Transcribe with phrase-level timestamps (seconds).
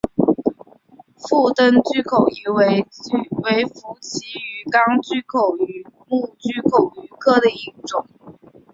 [1.19, 8.05] 腹灯巨口鱼为辐鳍鱼纲巨口鱼目巨口鱼科的其中一种。